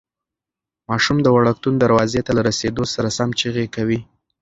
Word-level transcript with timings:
ماشوم 0.89 1.17
د 1.23 1.27
وړکتون 1.35 1.73
دروازې 1.77 2.21
ته 2.25 2.31
له 2.37 2.41
رارسېدو 2.47 2.83
سره 2.93 3.07
سم 3.17 3.29
چیغې 3.39 3.65
کوي. 3.75 3.99